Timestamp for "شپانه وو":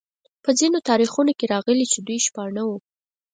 2.25-2.77